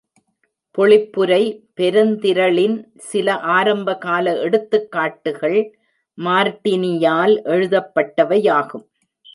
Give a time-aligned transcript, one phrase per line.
[0.77, 1.43] பொழிப்புரை
[1.79, 2.77] பெருந்திரளின்
[3.09, 5.59] சில ஆரம்பகால எடுத்துக்காட்டுகள்
[6.17, 8.85] மார்ட்டினியால் எழுதப்பட்டவையாகும்.